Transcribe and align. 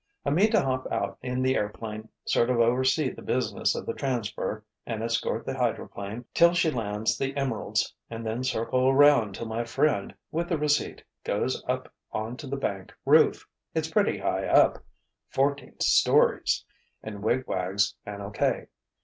"I 0.25 0.31
mean 0.31 0.49
to 0.49 0.61
hop 0.61 0.91
out 0.91 1.19
in 1.21 1.43
the 1.43 1.55
airplane, 1.55 2.09
sort 2.25 2.49
of 2.49 2.59
oversee 2.59 3.11
the 3.11 3.21
business 3.21 3.75
of 3.75 3.85
the 3.85 3.93
transfer, 3.93 4.65
and 4.83 5.03
escort 5.03 5.45
the 5.45 5.55
hydroplane 5.55 6.25
till 6.33 6.55
she 6.55 6.71
lands 6.71 7.19
the 7.19 7.37
emeralds, 7.37 7.93
and 8.09 8.25
then 8.25 8.43
circle 8.43 8.89
around 8.89 9.35
till 9.35 9.45
my 9.45 9.63
friend, 9.63 10.15
with 10.31 10.49
the 10.49 10.57
receipt, 10.57 11.03
goes 11.23 11.63
up 11.67 11.93
onto 12.11 12.47
the 12.47 12.57
bank 12.57 12.91
roof—it's 13.05 13.91
pretty 13.91 14.17
high 14.17 14.47
up—fourteen 14.47 15.79
stories—and 15.79 17.21
wig 17.21 17.43
wags 17.45 17.93
an 18.03 18.21
O.K. 18.21 18.69